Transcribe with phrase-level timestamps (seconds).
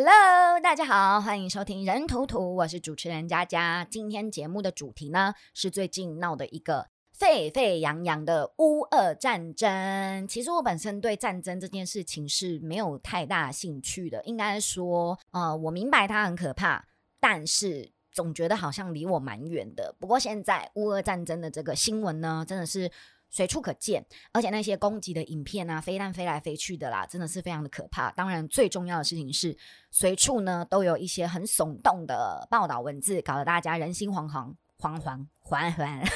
[0.00, 3.84] Hello，大家好，欢迎收听人图图，我是主持人佳佳。
[3.90, 10.28] 今天节目的主题呢是最近闹的一个沸沸扬扬的乌俄战争。
[10.28, 16.84] 其实我本身对战争这件事情是没有太大兴趣的，应该说，呃，我明白它很可怕，
[17.18, 19.92] 但是总觉得好像离我蛮远的。
[19.98, 22.88] 不过现在乌俄战争的这个新闻呢，真的是。
[23.30, 28.10] 随处可见，而且那些攻击的影片啊，飞弹飞来飞去的啦，真的是非常的可怕。
[28.12, 29.56] 当然，最重要的事情是，
[29.90, 36.00] 随处呢都有一些很耸动的报道文字，搞得大家人心惶惶、惶惶、惶惶。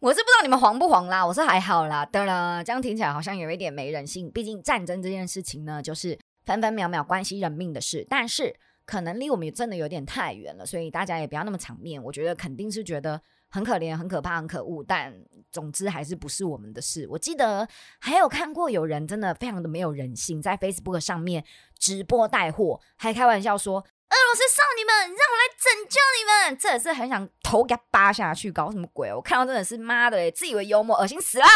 [0.00, 2.06] 我是不知道你们惶不惶啦，我是还好啦。
[2.06, 4.30] 对了，这样听起来好像有一点没人性。
[4.30, 12.02] 毕竟战争这件事情呢，就是分分秒秒关系人命的事，但是可能离我们真的有点太远了，所以大家也不要那么场面。
[12.04, 13.20] 我觉得肯定是觉得。
[13.54, 15.14] 很可怜，很可怕，很可恶，但
[15.52, 17.06] 总之还是不是我们的事。
[17.08, 17.68] 我记得
[18.00, 21.44] 还有看过有人真的非常的没有人性，在 Facebook 上面
[21.78, 29.14] 直播带货，还开玩笑说：“俄罗斯少女们，让我来拯救你们！”这也是很想头给他扒下去，搞什么鬼？
[29.14, 31.46] 我看到真的是妈的，自以为幽默，恶心死了，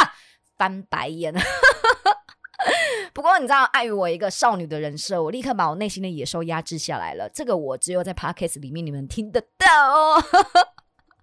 [0.57, 1.35] 翻白眼。
[3.13, 7.29] 不过你知道，碍于我一个少女的人设，我立刻把我内心的野兽压制下来了。
[7.29, 10.23] 这个我只有在 Podcast 里面你们听得到哦。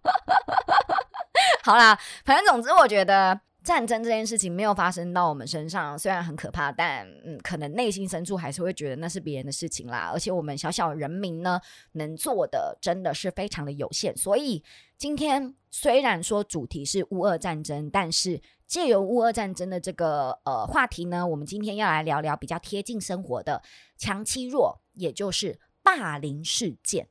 [1.63, 10.11] 好啦，反正总之，我觉得战争这件事情没有发生到我们身上，虽然很可怕，但嗯，可能内心深处还是会觉得那是别人的事情啦。
[10.13, 11.59] 而且我们小小人民呢，
[11.93, 14.15] 能做的真的是非常的有限。
[14.15, 14.63] 所以
[14.97, 23.63] 今天虽然说主题是乌俄战争，但是借由乌俄战争的这个呃话题呢，我们今天要来聊聊比较贴近生活的
[23.97, 27.07] 强欺弱，也就是霸凌事件。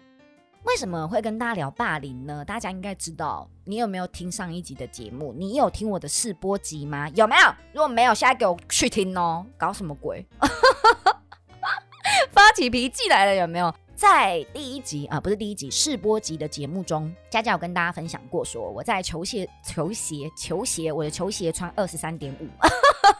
[0.64, 2.44] 为什么会跟大家聊霸凌呢？
[2.44, 5.32] 大家应该知道，你有没有听上一集的节目？
[5.34, 7.08] 你有听我的试播集吗？
[7.10, 7.54] 有没有？
[7.72, 9.44] 如果没有，现在给我去听哦！
[9.58, 10.26] 搞什么鬼？
[12.32, 13.72] 发起脾气来了，有没有？
[13.96, 22.48] 在第一集啊，不是第一集试播集的节目中，佳佳有跟大家分享过，说我在球鞋、球鞋、球鞋，我的球鞋穿二十三点五。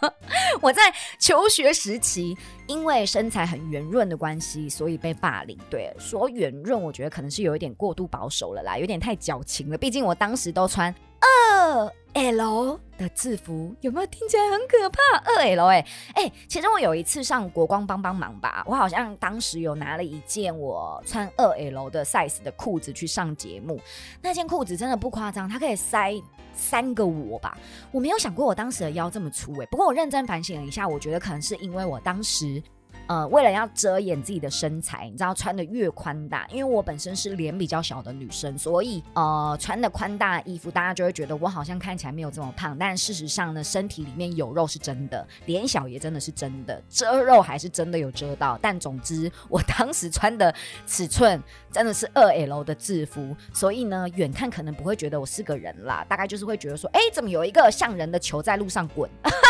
[0.60, 0.82] 我在
[1.18, 2.36] 求学时期，
[2.66, 5.56] 因为身材很圆润的关系，所以被霸凌。
[5.70, 9.78] 对，说圆润，我觉得可能是有一点过度保守了啦，有点太矫情了。
[9.78, 11.26] 毕竟我当时都穿二
[11.64, 15.00] 二 L 的制服，有没有听起来很可怕？
[15.24, 23.80] 二 L 哎哎，其实我有一次上国光帮帮忙吧，我好像当时有拿了一件我穿二 L 的 size 的裤子去上节目，
[24.20, 26.12] 那件裤子真的不夸张，它可以塞。
[26.56, 27.58] 三个我吧，
[27.90, 29.66] 我没有想过我当时的腰这么粗诶。
[29.66, 32.62] 不过我认真反省了一下，我觉得可能是因为我当时。
[33.06, 42.76] 呃，为了要遮掩自己的身材，你知道穿的越宽大，因为我本身是脸比较小的女生，所以呃穿的宽大衣服，大家就会觉得我好像看起来没有这么胖。
[42.78, 48.58] 但事实上呢，身体里面有肉是真的，脸小也真的是真的，遮肉还是真的有遮到。
[48.62, 50.54] 但总之，我当时穿的
[50.86, 59.10] 尺寸真的是二 L 的制服，所以呢，远看可能不会觉得我是个人啦，大概就是会觉得说，哎，怎么有一个像人的球在路上滚？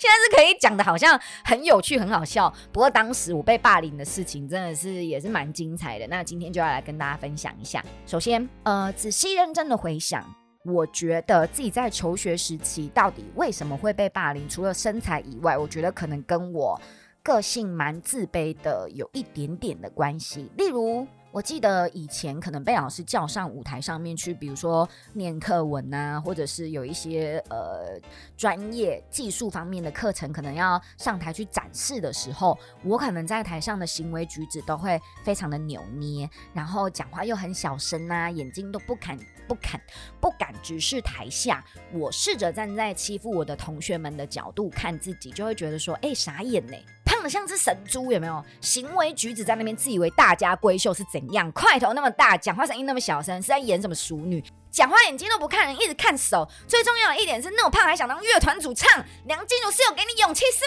[0.00, 2.50] 现在是可以讲的，好像很有趣、很好笑。
[2.72, 6.06] 不过当时我被霸凌的事情，真的是也是蛮精彩的。
[6.06, 7.84] 那今天就要来跟大家分享一下。
[8.06, 10.24] 首先，呃，仔细认真的回想，
[10.64, 14.48] 我觉得自己在求学时期到底为什么会被霸凌？
[14.48, 16.80] 除了身材以外，我觉得可能跟我
[17.22, 20.50] 个性蛮自卑的有一点点的关系。
[20.56, 21.06] 例如。
[21.32, 27.96] 我记得以前可能被老师叫上舞台上面去，比如说念课文啊，或者是有一些呃
[28.36, 39.80] 专业技术方面的课程，可能要上台去展示的时候，我可能在台上的行为举止都会非常的扭捏，然后讲话又很小声啊，眼睛都不敢不敢
[40.20, 41.64] 不敢直视台下。
[41.92, 46.76] 我试着站在欺负我的同学们的角度看自己，就会觉得说，哎，傻眼呢。
[47.20, 48.42] 胖的像只神猪，有没有？
[48.62, 51.52] 行为举止在那边自以为大家闺秀是怎样？
[51.52, 54.42] 块头那么大，讲话声音那么小声，是在演什么熟女？
[54.70, 56.48] 讲话眼睛都不看人，一直看手。
[56.66, 59.04] 最重要的一点是，那么胖还想当乐团主唱？
[59.26, 60.64] 梁静茹是有给你勇气是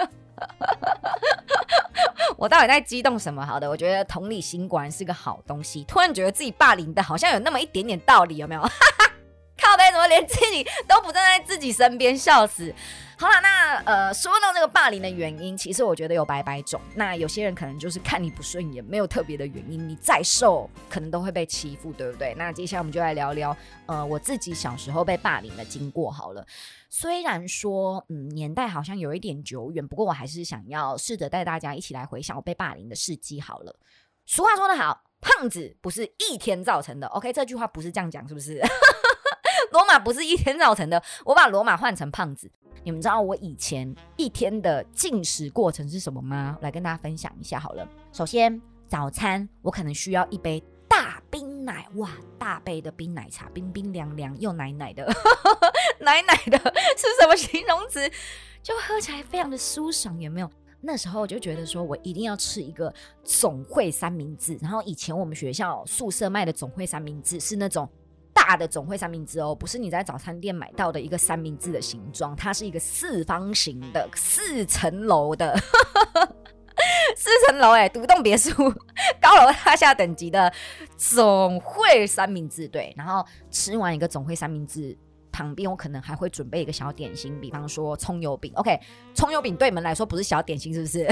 [0.00, 0.08] 吗？
[2.38, 3.44] 我到底在激动什么？
[3.44, 5.84] 好的，我觉得同理心果然是个好东西。
[5.84, 8.62] 突然觉得自己霸凌的好像有那么一点点道理，有没有？
[9.76, 12.74] 靠背怎么连自己都不站在自己身边，笑死！
[13.18, 16.80] 好了，那呃，说到这个霸凌的原因，其实我觉得有百百种。
[16.94, 22.34] 那有些人可能就是看你不顺眼，没有特别的原因，你再瘦可能都会被欺负，对不对？
[22.34, 23.56] 那接下来我们就来聊聊
[23.86, 26.10] 呃我自己小时候被霸凌的经过。
[26.10, 26.46] 好了，
[26.88, 33.40] 虽然说嗯年代好像有一点久远，不过我还是想要试着带大家一起来回想我被霸凌的事迹。
[33.40, 33.74] 好了，
[34.26, 37.06] 俗话说得好，胖子不是一天造成的。
[37.08, 38.62] OK，这句话不是这样讲，是不是？
[39.76, 41.02] 罗马不是一天造成的。
[41.22, 42.50] 我把罗马换成胖子。
[42.82, 46.56] 你们知道我以前一天的进食过程是什么吗？
[46.62, 47.86] 来跟大家分享一下好了。
[48.10, 48.58] 首先，
[48.88, 55.04] 早餐我可能需要一杯大冰奶，哇，大杯的冰奶茶，冰冰凉凉又奶奶的，
[56.00, 56.56] 奶奶的
[56.96, 58.10] 是什么形容词？
[58.62, 60.48] 就喝起来非常的舒爽，有没有？
[60.80, 62.90] 那时候我就觉得说我一定要吃一个
[63.24, 67.86] 总会三明治，然后以前我们学校宿舍卖的总会三明治是那种。
[68.36, 75.58] 大的总会三明治哦，不是你在早餐店买到的一个三明治的形状，它是一个四方形的四层楼的
[77.16, 78.52] 四层楼哎，独栋别墅
[79.20, 80.52] 高楼大厦等级的
[80.98, 82.68] 总会三明治。
[82.68, 84.96] 对，然后吃完一个总会三明治，
[85.32, 88.52] 旁边我可能还会准备一个小点心，比方说葱油饼。
[88.56, 88.78] OK，
[89.14, 91.08] 葱油饼对你们来说不是小点心，是不是？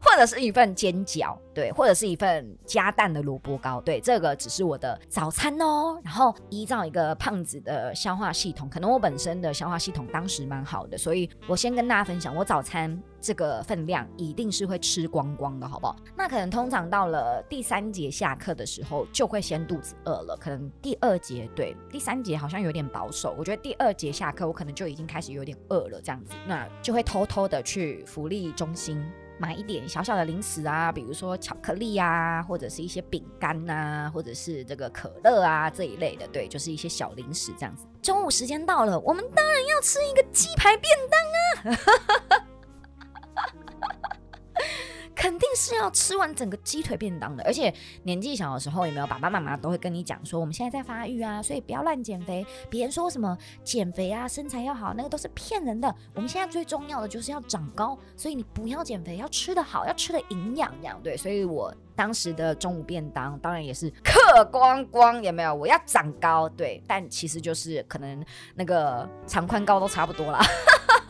[0.00, 6.00] 或者是一份煎饺，对，或者是一份加蛋的萝卜糕，对，这个只是我的早餐哦。
[6.02, 15.96] 然后依照一个胖子的消化系统，可能我本身的消化系统当时蛮好的，所以我先跟大家分享，我早餐这个分量一定是会吃光光的，好不好？
[16.16, 20.36] 那可能通常到了第三节下课的时候，就会先肚子饿了。
[20.40, 29.04] 可能第二节对，第三节好像有点保守，我觉得第二节下课我可能就已经开始有点饿了，这样子，那就会偷偷的去福利中心。
[29.40, 37.86] 买一点小小的零食啊，比如说巧克力啊，或者是一些饼干啊，或者是这个可乐啊这一类的，对，就是一些小零食这样子。
[38.02, 42.44] 中午时间到了，我们当然要吃一个鸡排便当啊。
[45.40, 52.46] 定是要吃完整个鸡腿便当的，而且年纪小的时候有没有爸爸妈妈都会跟你讲说，我们现在在发育啊，所以不要乱减肥。
[52.68, 55.92] 别人说什么减肥啊，身材要好，那个都是骗人的。
[56.14, 61.16] 我们现在最重要的就是要长高，所以你不要减肥，要吃得好，要吃的营养，这样对。
[61.16, 65.54] 所以我当时的中午便当当然也是嗑光光，有没有？
[65.54, 70.38] 我要长高，对，但其实就是可能那个长宽高都差不多了。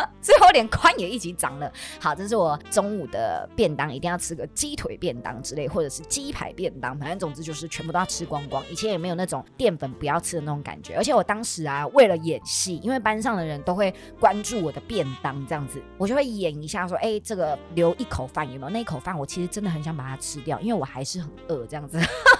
[0.20, 1.72] 最后连宽也一起长了。
[2.00, 8.64] 好，这是我中午的便当，一定要吃个鸡腿便当之类，或者是鸡排便当，反正总之就是全部都要吃光光。
[8.70, 10.94] 以前也没有那种淀粉不要吃的那种感觉。
[10.96, 18.70] 而且我当时啊，为了演戏，因为班上的人都会关注我的便当，这样子我就会演一下，说，哎，这个留一口饭有没有？
[18.70, 21.98] 那一口饭我其实真的很想把它吃掉，因为我还是很饿，这样子，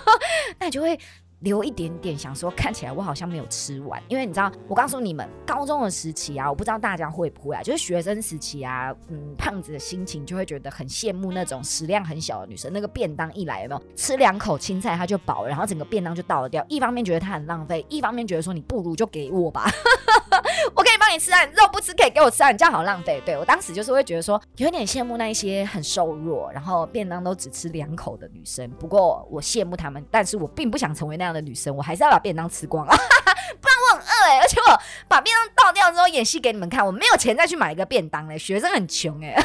[0.58, 0.98] 那就会。
[1.40, 16.64] 留一点点，想说看起来我好像没有吃完，因为你知道，我告诉你们，高中的时期啊，我不知道大家会不会啊，就是学生时期啊，嗯，胖子的心情就会觉得很羡慕那种食量很小的女生，那个便当一来有没有吃两口青菜她就饱了，然后整个便当就倒了掉。
[16.68, 19.70] 一方面觉得她很浪费，一方面觉得说你不如就给我吧，
[20.76, 23.22] 我可以帮你吃啊，肉不吃可以给我吃啊，你这样好浪费。
[23.24, 28.68] 对我当时就是会觉得说有点羡慕那一些很瘦弱，然后便当都只吃两口的女生。
[28.72, 31.30] 不过我羡慕她们，但是我并不想成为那样。
[31.30, 32.90] 的女生，我还是要把便当吃光啊，
[33.62, 39.40] 不然我很饿哎，而且我把便当倒掉之后演戏给你们看，我没有钱再去买一个便当嘞，学生很穷哎。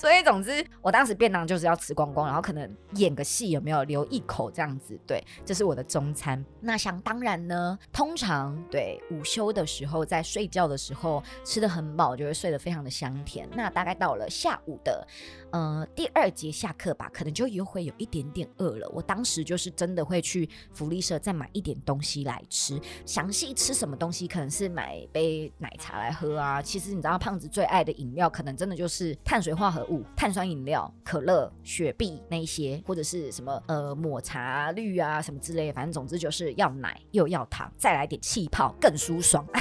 [0.00, 4.98] 所以，总之，我当时便当就是要吃光光，然后可能演个戏，有没有留一口这样子？
[5.06, 6.42] 对，这是我的中餐。
[6.58, 13.46] 那想当然呢，通常对午休的时候，在睡觉的时候吃的很饱，就会睡得非常的香甜。
[13.52, 15.06] 那大概到了下午的，
[15.52, 18.88] 呃，第二节下课吧，可能就又会有一点点饿了。
[18.94, 22.80] 我当时就是真的会去福利社再买一点东西来吃。
[23.04, 26.62] 详细吃什么东西，可能是买杯奶茶来喝啊。
[26.62, 29.84] 其实你知道，胖子最爱的饮料，可能真的就是碳水化合
[30.16, 39.46] 碳酸饮料、可乐、雪碧那一些，或者是什么呃抹茶绿啊什么之类，反正总之就是要奶又要糖，再来点气泡更舒爽。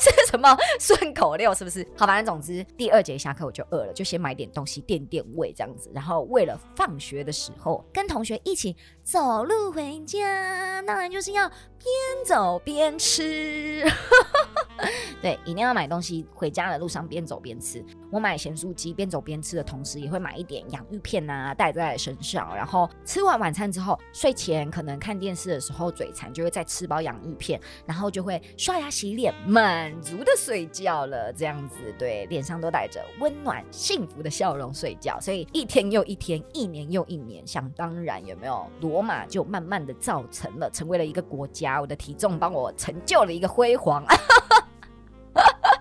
[0.00, 1.54] 是什么顺口溜？
[1.54, 1.86] 是不是？
[1.96, 5.90] 好，反正总之第二节下课我就饿了，就先买点东西垫垫胃这样子。
[5.94, 11.88] 然后为了放学的时候跟同学一起走路回家，当然就是要边
[12.26, 13.84] 走边吃。
[15.22, 17.84] 对，一定要买东西回家的路上边走边吃。
[18.10, 22.54] 我买咸酥鸡，边走边吃的同时，也会买一点洋芋片啊带在身上。
[22.54, 31.32] 然后吃完晚餐之后，睡前可能看电视的时候嘴馋，就会再吃包洋芋片，然后就会刷牙洗脸，满足的睡觉了。
[31.32, 35.18] 这样子，对，脸上都带着温暖幸福的笑容睡觉。
[35.20, 38.64] 所以一天又一天，一年又一年，想当然有没有？
[38.80, 41.80] 罗马就慢慢的造成了，成为了一个国家。
[41.80, 44.04] 我的体重帮我成就了一个辉煌。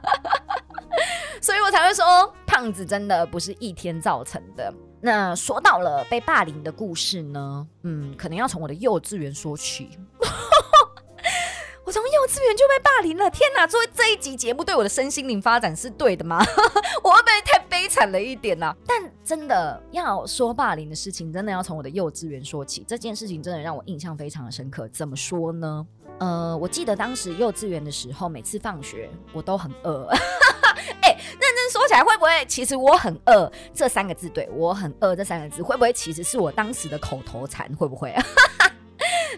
[1.41, 4.73] 所以我才会说，胖子真的不是一天造成的。
[5.01, 9.97] 那说到了被霸凌的故事呢，嗯，可能要从我的幼稚园说起。
[11.85, 13.67] 我从幼稚园就被霸凌了，天哪！
[13.67, 16.39] 作为这一集节目对我的身心灵发展是对的吗？
[17.03, 18.73] 我会不会太悲惨了一点呢？
[18.87, 22.85] 但真的要说霸凌的事情，真的要从我的幼稚园说起。
[22.87, 24.87] 这件事情真的让我印象非常的深刻。
[24.87, 25.85] 怎么说呢？
[26.19, 30.07] 呃，我记得当时幼稚园的时候，每次放学我都很饿。
[31.01, 37.69] 哎，认真说起来，会不会其实我很饿这三个字，对我很饿这三个字，会不会其实是我当时的口头禅？
[37.75, 38.13] 会不会？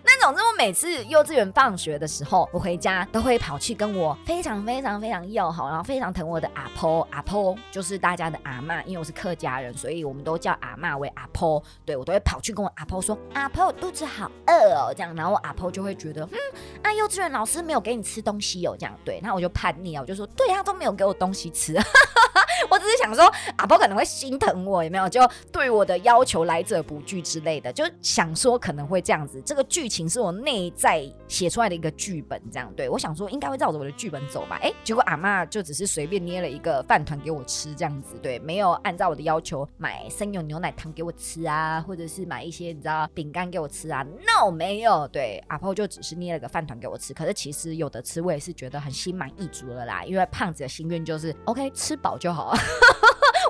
[0.04, 11.62] 那 总之，我每次幼稚园放学的时候，我回家都会跑去跟我非常非常非常要好，然后非常疼我的阿婆，阿婆就是大家的阿妈，因为我是客家人，所以我们都叫阿妈为阿婆。
[11.86, 16.40] 对我都会跑去跟我阿婆说：“阿婆，我肚子好饿哦。”这样，然后我阿婆就会觉得：“嗯，
[16.82, 21.78] 啊，幼稚园老师没有给你吃东西哦。”这样，对，那我就叛逆啊，我就说：“对他都没有给我东西吃。”
[22.70, 25.08] 我只是想说，阿婆可能会心疼我，有没有？
[25.08, 29.40] 就对我的要求来者不拒之类的，就想说可能会这样子。
[29.46, 34.58] 这个剧情是我内在写出来的一个剧本，这样对我想说应该会照着我的剧本走吧。
[34.62, 44.02] 哎，结果阿妈就只是随便捏了一个饭团给我吃，这样子对，没有按照我的要求买生有牛奶糖给我吃啊，或者是买一些你知道饼干给我吃啊。
[44.04, 45.06] No，没有。
[45.10, 47.14] 对，阿婆就只是捏了个饭团给我吃。
[47.14, 50.06] 可是其实有的吃，我也是觉得很心满意足了啦。
[50.06, 52.56] 因为胖子的心愿就是 OK，吃饱就好。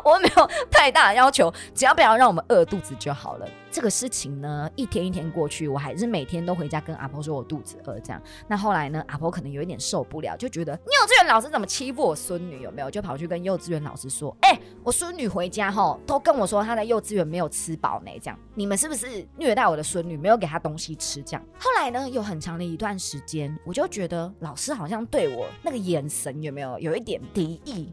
[0.03, 3.49] 我没有太大的要求，只要不要让我们饿肚子就好了。
[3.71, 7.99] 这个事情呢，一天一天过去，我还是每天都回家跟阿婆说我肚子饿。
[7.99, 12.61] 这样，那后来呢，阿婆可能有一点受不了，就觉得幼稚园老师怎么欺负我孙女？
[12.61, 12.89] 有没有？
[12.89, 18.11] 就跑去跟幼稚园老师说：“哎，我孙女回家后都跟我说她在幼稚园没有吃饱呢。
[18.21, 21.21] 这样，你们是不是虐待我的孙女，没有给她东西吃？
[21.23, 21.45] 这样。
[21.59, 27.91] 后来呢，有很长的一段时间，我就觉得老师好像对我那个眼神有没有有一点敌意。”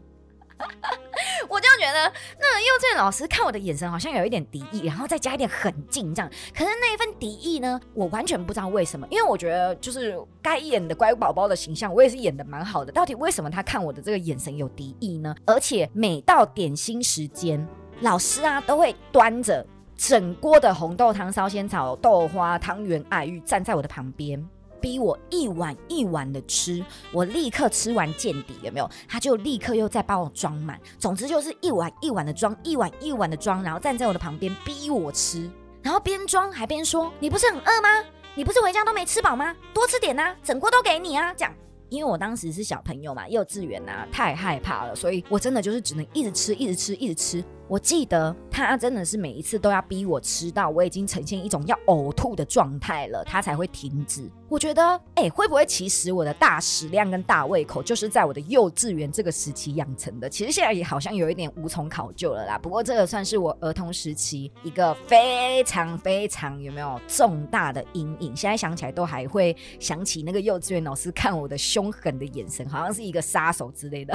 [1.83, 6.31] 觉得，那幼稚园老师看我的眼神好像有一点敌意，然后再加一点狠劲这样。
[6.55, 12.91] 可是那一份敌意呢，我完全不知道为什么，因为我觉得就是该演的乖宝宝的形象，我也是演的蛮好的。
[12.91, 15.35] 到底为什么他看我的这个眼神有敌意呢？
[15.45, 17.67] 而且每到点心时间，
[17.99, 19.65] 老师啊都会端着
[19.97, 24.41] 整锅的红豆汤、烧仙草、豆花、汤圆、爱玉站在我的旁边。
[24.83, 28.89] 逼我一碗一碗的吃，我立刻吃完见底，有没有？
[29.07, 30.77] 他就立刻又再帮我装满。
[30.99, 35.49] 总之就是一碗一碗的装，一碗一碗的装，然后站在我的旁边逼我吃，
[35.81, 38.03] 然后边装还边说：“你不是很饿吗？
[38.35, 39.55] 你不是回家都没吃饱吗？
[39.73, 41.53] 多吃点呐，整锅都给你啊！”这样，
[41.87, 47.43] 因为我当时是小朋友嘛，幼稚园呐，太害怕了，所以我真的就是只能一直吃，一直吃，一直吃。
[47.67, 54.29] 我记得他真的是每一次都要逼我吃到我已经呈现一种要呕吐的状态了，他才会停止。
[54.47, 60.29] 我觉得，哎，会不会其实我的大食量跟大胃口就是在我的幼稚园这个时期养成的？
[60.29, 62.59] 其实现在也好像有一点无从考究了啦。
[62.59, 68.35] 不过这个算是我儿童时期一个非常非常有没有重大的阴影？
[68.35, 74.13] 现在想起来都还会想起那个幼稚园老师看我的凶狠的眼神，好像是一个杀手之类的。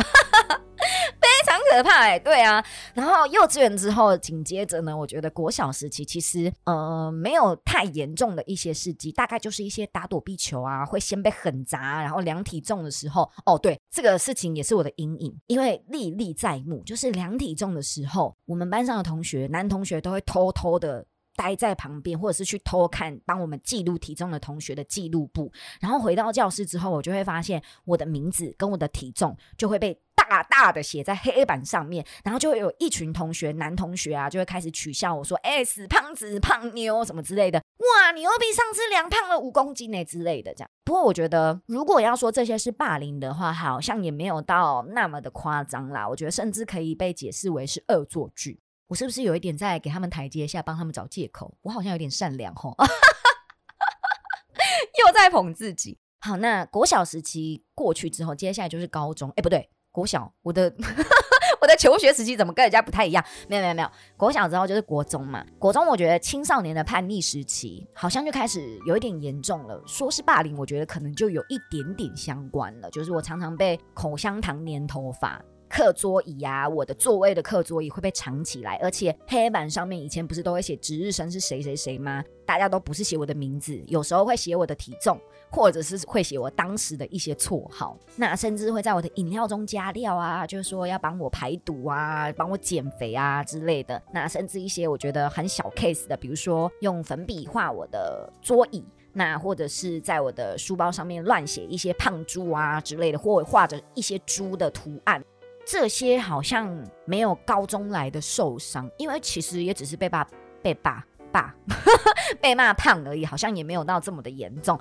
[1.21, 21.05] 非常可怕哎，对啊，然后幼稚园之后，紧接着呢，我觉得国小时期其实呃没有太严重的一些事迹，大概就是一些打躲避球啊，会先被狠砸，然后量体重的时候，哦对，这个事情也是我的阴影，因为历历在目，就是量体重的时候，我们班上的同学，男同学都会偷偷的
[21.37, 29.99] 待在旁边，或者是去偷看帮我们记录体重的同学的记录簿，然后回到教室之后，我就会发现我的名字跟我的体重就会被。
[30.29, 40.53] 大大的写在黑板上面，然后就会有一群同学，男同学啊，就会开始取笑我说：“哎，死胖子、胖妞什么之类的。”哇，你又比上次量胖了五公斤呢之类的。
[40.53, 46.09] 这样，不过我觉得，如果要说这些是霸凌的话，好像也没有到那么的夸张啦。
[46.09, 48.61] 我觉得甚至可以被解释为是恶作剧。
[48.89, 51.55] 我是不是有一点在给他们台阶下，帮他们找借口？
[51.63, 52.75] 我好像有点善良吼，
[54.99, 55.99] 又在捧自己。
[56.21, 59.31] 好，那国小时期过去之后，接下来就是高中。
[59.37, 59.71] 哎，不对。
[59.99, 60.73] 国小，我的
[61.61, 63.25] 我的求学时期怎么跟人家不太一样？
[63.49, 65.45] 没有没有没有，国小之后就是国中嘛。
[65.59, 69.83] 国中我觉得青少年的叛逆时期好像就开始有一点严重了。
[69.89, 72.89] 说是霸凌，我觉得可能就有一点点相关了。
[72.93, 75.43] 就是我常常被口香糖粘头发。
[75.69, 82.25] 课桌椅啊，我的座位的课桌椅会被藏起来，而且黑板上面以前不是都会写值日生是谁谁谁吗？
[82.47, 94.01] 大家都不是写我的名字，有时候会写我的体重，或者是会写我当时的一些绰号，那甚至会在我的饮料中加料啊，就是说要帮我排毒啊，帮我减肥啊之类的。
[94.13, 105.25] 那甚至一些我觉得很小 case 的，比如说用粉笔画我的桌椅，那或者是在我的书包上面乱写一些胖猪啊之类的，或画着一些猪的图案。
[105.67, 110.27] 这些好像没有高中来的受伤，因为其实也只是被爸
[110.63, 111.55] 被爸爸
[112.41, 114.79] 被骂胖而已，好像也没有到这么的严重。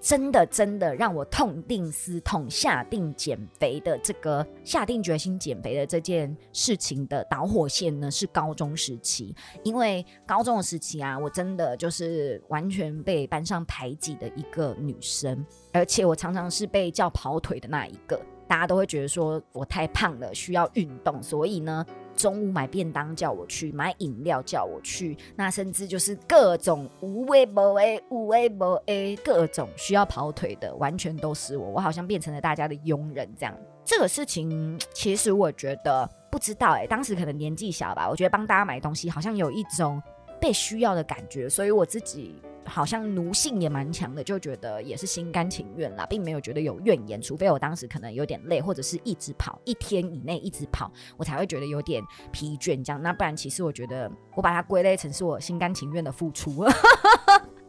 [0.00, 9.34] 真的真的让我痛定思痛，下定减肥的这个下定决心减肥的这件事情的导火线呢，是高中时期。
[9.62, 18.18] 因为高中的时期啊，我真的就是完全被班上排挤的一个女生，而且我常常是被叫跑腿的那一个。
[18.48, 21.84] 大家都会觉得说我太胖了，需要运动，所以呢。
[22.20, 31.70] 中午买便当叫我去，买饮料叫我去，那甚至就是各种无微不 A、无微不 A，各种需要跑腿的，完全都是我。
[31.70, 33.56] 我好像变成了大家的佣人这样。
[33.84, 40.00] 这个事情其实我觉得不知道哎，当时可能年纪小吧，我觉得帮大家买东西好像有一种
[40.40, 42.34] 被需要的感觉，所以我自己。
[42.66, 47.20] 好像奴性也蛮强的，就觉得也是心甘情愿啦，并没有觉得有怨言。
[47.20, 53.02] 除非我当时可能有点累，或者是一直跑，一天以内一直跑，我才会觉得有点疲倦这样。
[53.02, 56.64] 那不然，其实我觉得我把它归类成是我心甘情愿的付出。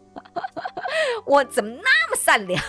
[1.26, 2.62] 我怎么那么善良？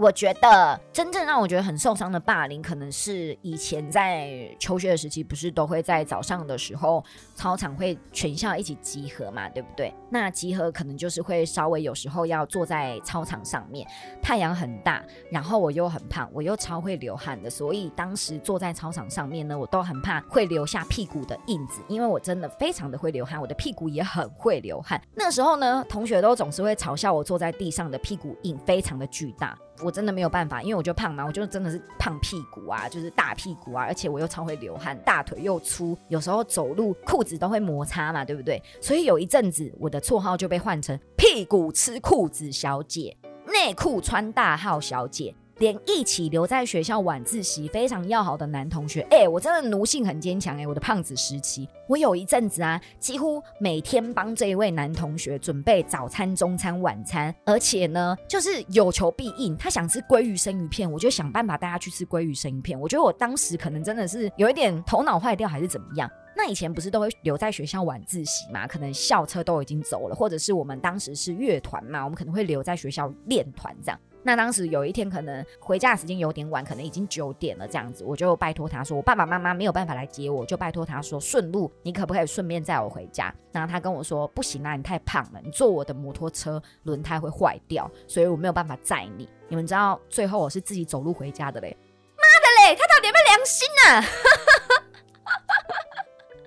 [0.00, 7.04] 我觉得真正让我觉得很受伤的霸凌，可能是以前在求学的时期，不是都会在早上的时候，
[7.34, 9.92] 操场会全校一起集合嘛，对不对？
[10.08, 13.86] 那集合可能就是会稍微有时候要坐在操场上面，
[14.22, 24.98] 太阳很大，然后我又很胖，我又超会流汗的，所以当时坐在操场上面呢，我都很怕会留下屁股的印子，因为我真的非常的会流汗，我的屁股也很会流汗。
[25.14, 29.58] 那时候呢，同学都总是会嘲笑我坐在地上的屁股印非常的巨大。
[29.82, 38.62] 我真的没有办法，因为我就胖嘛，我就真的是胖屁股啊，就是大屁股啊，而且我又超会流汗，大腿又粗，有时候走路裤子都会摩擦嘛，对不对？
[38.80, 45.34] 所以有一阵子我的绰号就被换成屁股吃裤子小姐，内裤穿大号小姐。
[45.60, 62.80] 连一起留在学校晚自习非常要好的男同学，哎，我真的奴性很坚强哎，我的胖子时期，我有一阵子啊，几乎每天帮这一位男同学准备早餐、中餐、晚餐，而且呢，就是有求必应，他想吃鲑鱼生鱼片，我就想办法带他去吃鲑鱼生鱼片。
[62.80, 66.10] 我觉得我当时可能真的是有一点头脑坏掉，还是怎么样？
[66.34, 68.66] 那以前不是都会留在学校晚自习嘛？
[68.66, 74.00] 可能校车都已经走了，或者是我们当时是乐团嘛，我们可能会留在学校练团这样。
[74.22, 83.34] 那当时有一天可能回家的时间有点晚，可能已经九点了这样子，我就拜托他说，我爸爸妈妈没有办法来接我，就拜托他说顺路，你可不可以顺便载我回家？
[83.52, 89.28] 然后他跟我说不行啊，你太胖了，你坐我的摩托车轮胎会坏掉，所以我没有办法载你。
[89.48, 91.76] 你们知道最后我是自己走路回家的嘞，
[92.16, 94.04] 妈的嘞，他到底有没有良心啊？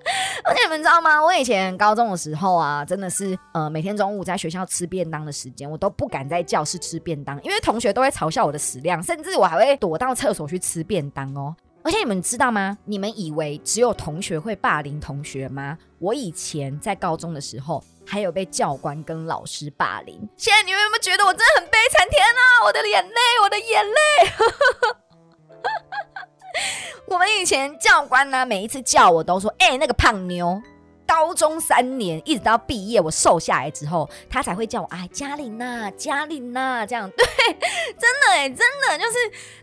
[0.44, 1.22] 而且你们知道吗？
[1.22, 11.54] 我以前高中的时候啊，真的是呃，每天中午在学校吃便当的时间，我都不敢在教室吃便当，因为同学都会嘲笑我的食量，甚至我还会躲到厕所去吃便当哦。
[11.82, 12.78] 而且你们知道吗？
[12.86, 15.76] 你们以为只有同学会霸凌同学吗？
[15.98, 20.16] 我以前在高中的时候，还有被教官跟老师霸凌。
[20.36, 22.08] 现在你们有没有觉得我真的很悲惨？
[22.08, 23.92] 天啊，我的眼泪，我的眼泪！
[27.40, 30.60] 以前教官呢，每一次叫我都说：“哎，那个胖妞。”
[31.06, 37.24] 高中三年一直到毕业，我瘦下来之后，他才会叫我哎，嘉玲呐，嘉玲呐，这样 对，
[37.98, 39.18] 真的哎，真的就是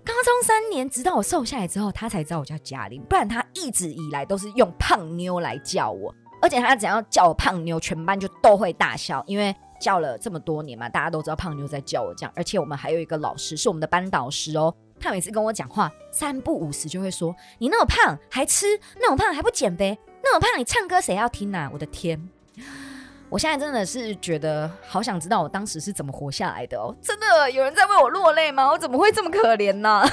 [0.06, 14.72] 高中三年，直到我瘦下来之后，他才知道我叫嘉玲，不然他一直以来都是用胖妞来叫我，而且他只要叫我胖妞，全班就都会大笑，因为叫了这么多年嘛，大家都知道胖妞在叫我这样，而且我们还有一个老师是我们的班导师哦。
[15.02, 22.30] 他每次跟我讲话，三不五时就会说：“你那么胖还吃，那么胖还不减肥，那么胖你唱歌谁要听啊？”我的天！
[23.28, 26.94] 我现在真的是觉得好想知道我当时是怎么活下来的哦！
[27.02, 28.70] 真的有人在为我落泪吗？
[28.70, 30.04] 我怎么会这么可怜呢？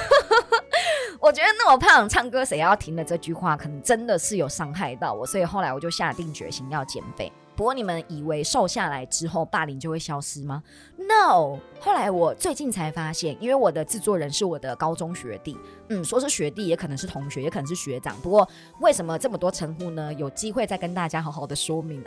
[1.19, 7.29] 我觉得那么胖唱歌谁要听的这句话，可能真的是有伤害到我，所以后来我就下定决心要减肥。
[7.59, 10.63] 不过你们以为瘦下来之后霸凌就会消失吗
[10.95, 15.57] ？No，后来我最近才发现，因为我的制作人是我的高中学弟，
[15.89, 18.15] 嗯，说是学弟也可能是同学，也可能是学长。
[18.21, 20.13] 不过为什么这么多称呼呢？
[20.13, 22.01] 有机会再跟大家好好的说明。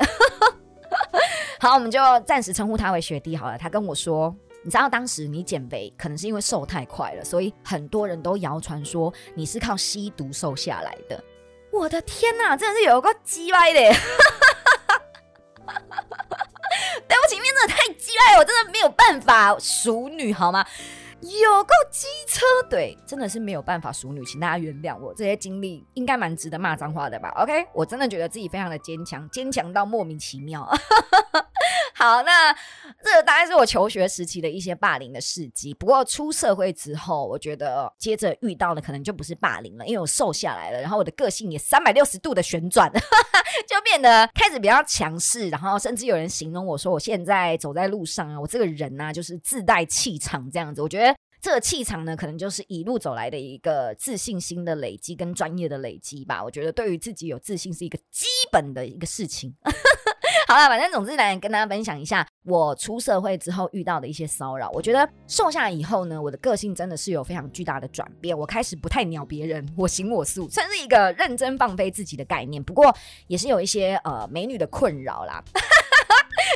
[1.60, 3.58] 好，我们就暂时称呼他为学弟好了。
[3.58, 4.34] 他跟我说，
[4.64, 11.22] 你知道当时你减肥可能是因为瘦太快了，所以很多人都谣传说你是靠吸毒瘦下来的。
[11.70, 13.80] 我的天哪，真的是有个鸡歪的。
[17.08, 20.64] 对不起，面真的太鸡爱，我真的没有办法熟女好吗？
[21.20, 25.14] 有够机车，对，真的是没有办法熟女，请大家原谅我。
[25.14, 30.68] 这些经历应该蛮值得骂脏话的吧？OK，我真的觉得自己非常的坚强，坚强到莫名其妙。
[32.02, 32.52] 好，那
[33.00, 35.72] 这个大概是我求学时期的一些霸凌的事迹。
[35.72, 42.90] 不过出社会之后，我觉得接着遇到的可能就不是霸凌了，因为我瘦下来了，然后我的个性也三百六十度的旋转，
[43.68, 50.82] 就变得开始比较强势，然后甚至有人形容我说，我现在走在路上啊，我这个人呢就是自带气场这样子。
[50.82, 51.14] 我觉得。
[51.40, 56.40] 这个气场呢，可能就是一路走来的一个自信心的累积跟专业的累积吧。
[56.40, 59.52] 我觉得对于自己有自信是一个基本的一个事情。
[60.52, 64.68] 好了，反正总之来跟大家分享一下我出社会之后遇到的一些骚扰。
[64.74, 68.38] 我觉得瘦下来以后呢，我的个性真的是有非常巨大的转变。
[68.38, 72.62] 我开始不太鸟别人，我行我素，算是一个认真放飞自己的概念。
[72.62, 72.94] 不过
[73.28, 75.42] 也是有一些呃美女的困扰啦。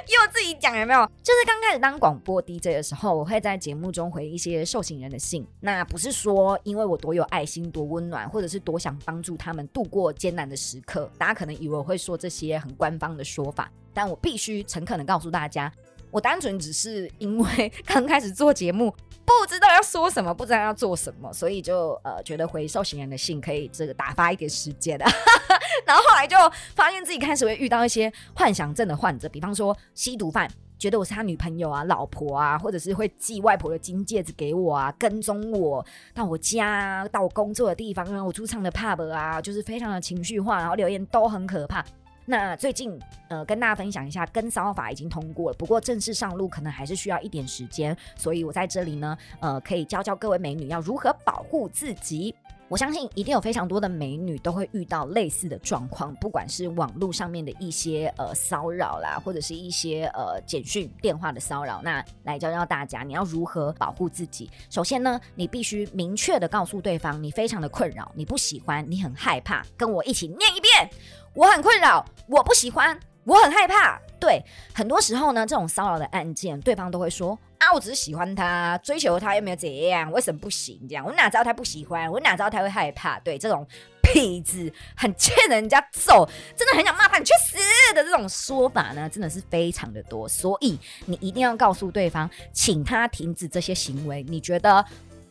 [0.07, 1.05] 又自己讲有没有？
[1.23, 5.47] 就是刚开始当广播 DJ 的时候，我会在节目中回一些受刑人的信。
[5.61, 11.11] 那不是说因为我多有爱心、多温暖，或者是多想帮助他们度过艰难的时刻。
[11.19, 15.73] 大家可能以为我会说这些很官方的说法，但我必须诚恳的告诉大家，
[16.11, 18.95] 我单纯只是因为刚开始做节目，
[19.27, 25.05] 不知道要说什么，不知道要做什么，所以就呃觉得回受刑人的信可以这个打发一点时间的。
[25.85, 26.37] 然后后来就
[26.75, 35.85] 发现自己开始会遇到一些幻想症的患者，比方说吸毒犯，觉得我是他女朋友啊、老婆啊，或者是会寄外婆的金戒指给我啊，跟踪我
[36.15, 41.85] 到我家、啊到我工作的地方啊，我驻唱的 pub 啊，就是非常的情绪化，然后留言都很可怕。
[42.29, 52.35] 那最近呃跟大家分享一下，跟骚法已经通过了，不过正式上路可能还是需要一点时间，所以我在这里呢，呃，可以教教各位美女要如何保护自己。
[52.69, 61.81] 我相信一定有非常多的美女都会遇到类似的状况，不管是网络上面的一些呃骚扰啦，或者是一些呃简讯、电话的骚扰。
[61.85, 64.51] 那来教教大家，你要如何保护自己。
[64.69, 69.65] 首先呢，你必须明确的告诉对方，你非常的困扰，你不喜欢，你很害怕。
[69.77, 70.91] 跟我一起念一遍：
[71.35, 74.01] 我很困扰，我不喜欢，我很害怕。
[74.19, 77.39] 对，很多时候呢，这种骚扰的案件，对方都会说。
[77.59, 80.79] 啊，我只是喜欢他，追求他又没有怎样，为什么不行？
[80.89, 82.11] 这样我哪知道他不喜欢？
[82.11, 83.19] 我哪知道他会害怕？
[83.21, 83.67] 对，这种
[84.03, 87.57] 痞子很欠人家揍，真的很想骂他，你去死
[87.95, 90.29] 的这种说法呢，真的是非常的多。
[90.29, 94.23] 所以你一定要告诉对方，请他停止这些行为。
[94.25, 94.85] 你觉得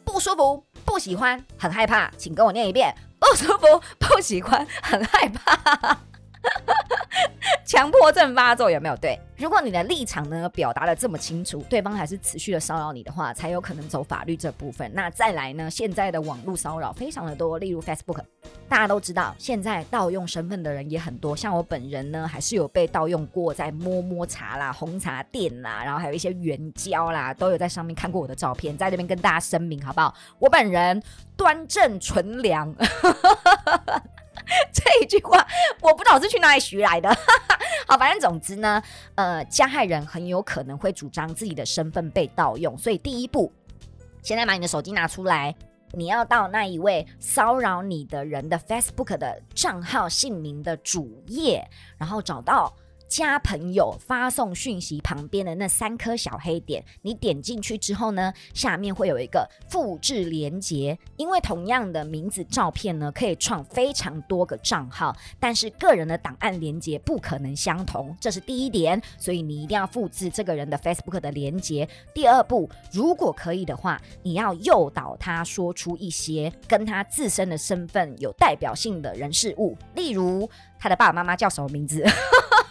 [0.04, 6.00] 不舒服、不喜欢、很害怕，请跟我念一遍：不舒服、不喜欢、很害怕。
[7.66, 8.96] 强迫症发作有没有？
[8.98, 14.92] 对，如果你的立场呢表达的这么清楚，对方还是持续的骚扰你的话，才有可能走法律这部分。
[14.94, 18.20] 那再来呢，现在的网络骚扰非常的多，例如 Facebook，
[18.68, 21.36] 大家都知道，现在盗用身份的人也很多。
[21.36, 30.14] 像我本人呢，还是有被盗用过，在摸摸茶啦、红茶店啦，然后还有一些援交啦，都有在上面看过我的照片，在这边跟大家声明好不好？
[30.40, 31.02] 我本人
[31.36, 32.74] 端正纯良。
[34.74, 35.46] 这一句话
[35.82, 37.10] 我不知道是去哪里学来的。
[37.88, 38.82] 好，反正总之呢，
[39.16, 43.52] 呃，加害人很有可能会主张自己的身份被盗用，所以第一步，
[44.24, 45.54] 现在把你的手机拿出来，
[45.92, 52.74] 你要到那一位骚扰你的人的 Facebook 的账号姓名的主页，然后找到。
[53.08, 60.98] 加朋友发送讯息旁边的那三颗小黑点，你点进去之后呢，下面会有一个复制连接。
[61.18, 69.02] 因为同样的名字照片呢，可以创非常多个账号，但是个人的档案连接不可能相同，这是第一点。
[69.18, 71.88] 所以你一定要复制这个人的 Facebook 的连接。
[72.14, 82.04] 第二步，如果可以的话，你要诱导他说出一些跟他自身的身份有代表性的人事物，例如他的爸爸妈妈叫什么名字。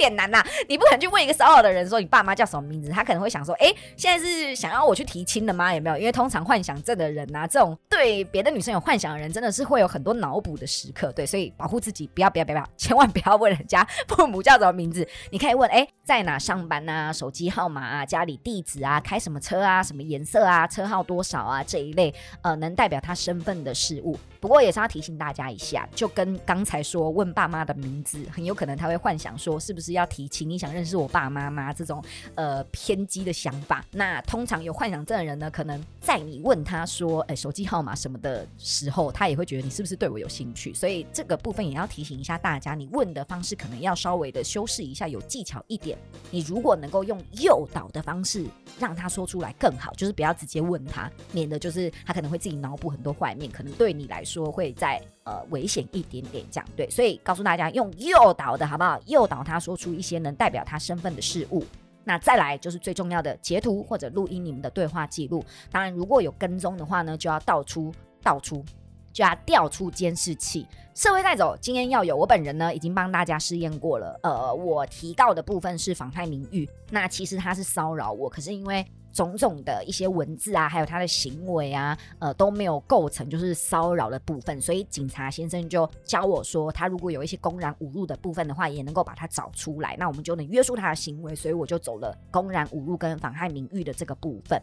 [0.00, 0.42] 点难呐！
[0.66, 5.74] 你不可能去问一个骚扰的人说你爸妈叫什么名字，他可能会想说：哎，现在是想要我去提亲的吗？
[5.74, 5.98] 有没有？
[5.98, 11.12] 因为通常幻想症的人呐，这种对别的女生有幻想的人，真的是会有很多脑补的时刻。
[11.12, 15.06] 对，所以保护自己，不要不要不要，千万不要问人家父母叫什么名字。
[15.30, 17.12] 你可以问：哎，在哪上班啊？
[17.12, 18.06] 手机号码啊？
[18.06, 18.98] 家里地址啊？
[18.98, 19.82] 开什么车啊？
[19.82, 20.66] 什么颜色啊？
[20.66, 21.62] 车号多少啊？
[21.62, 24.18] 这一类呃，能代表他身份的事物。
[24.40, 32.02] 不过也是要提醒大家一下，就跟刚才说问爸妈的名字，很有可能他会幻想说是不是要提亲，你想认识我爸妈妈这种
[32.34, 33.84] 呃偏激的想法。
[33.92, 40.72] 那通常有幻想症的人呢，可能在你问他说哎手机号码什么的时候，他也会觉得你是不是对我有兴趣。
[40.72, 45.98] 所以这个部分也要提醒一下大家，你问的方式可能要稍微的修饰一下，有技巧一点。
[46.30, 48.46] 你如果能够用诱导的方式
[48.78, 54.29] 让他说出来更好，就是不要直接问他，免得就是他可能会自己脑补很多坏面，可能对你来说。
[54.30, 59.00] 说会再呃危险一点点这样对，所以告诉大家用诱导的好不好？
[59.06, 61.64] 诱导他说出一些能代表他身份的事物。
[62.04, 65.44] 那再来就是最重要的截图或者录音你们的对话记录。
[65.70, 68.64] 当然如果有跟踪的话呢，就要倒出倒出
[69.12, 70.66] 就要调出监视器。
[70.94, 72.16] 社会带走，经验要有。
[72.16, 74.18] 我本人呢，已经帮大家试验过了。
[74.22, 91.34] 呃，我提告的部分是妨害名誉，那其实他是骚扰我，可是因为种种的一些文字啊，还有他的行为啊，呃，都没有构成就是骚扰的部分，所以警察先生就教我说，他如果有一些公然侮辱的部分的话，也能够把它找出来，那我们就能约束他的行为。
[91.34, 94.60] 所以我就走了公然侮辱跟妨害名誉的这个部分。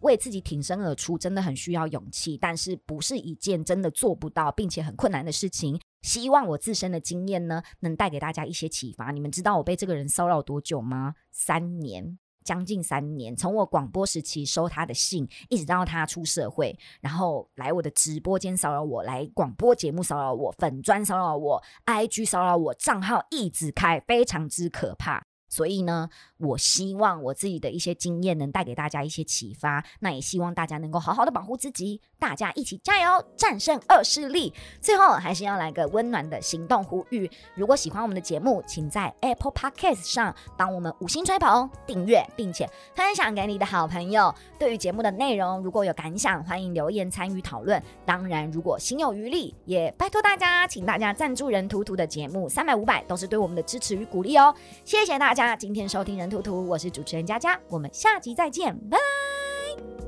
[0.00, 5.80] 为自己挺身而出，真的很需要勇气，但是不是一件真的做不到，并且很困难的事情。
[6.02, 9.10] 希望我自身的经验呢，能带给大家一些启发。
[9.10, 11.14] 你们知道我被这个人骚扰多久吗？
[11.32, 12.16] 三年，
[12.48, 13.36] 将近三年。
[13.36, 25.27] 从我广播时期收他的信，一直到他出社会，然后来我的直播间骚扰我，来广播节目骚扰我，粉砖骚扰我，IG 骚扰我，账号一直开，非常之可怕。
[25.48, 26.08] 所以呢，
[26.38, 29.84] 我希望我自己的一些经验能带给大家一些启发。
[30.00, 34.52] 那也希望大家能够好好的保护自己，大家一起加油，战胜恶势力。
[34.80, 44.34] 最后还是要来个温暖的行动呼吁：如果喜欢我们的节目，请在 Apple Podcast 上帮我们五星吹捧、订阅，并且分享给你的好朋友。
[44.58, 47.82] 对于节目的内容，如果有感想，欢迎留言参与讨论。
[48.04, 54.54] 当然，如果心有余力，也拜托大家，请大家赞助人图图的节目，三百五百都是对我们的支持与鼓励哦。
[54.84, 55.37] 谢谢大家。
[55.46, 60.07] 家今天收听人图图，我是主持人佳佳，我们下集再见，拜拜。